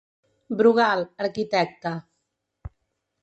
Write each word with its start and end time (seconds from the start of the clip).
Brugal, 0.61 1.01
arquitecte. 1.25 1.91